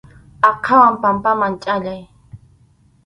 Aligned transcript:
Aqhawan 0.49 0.95
pampaman 1.01 1.53
chʼallay. 1.61 2.01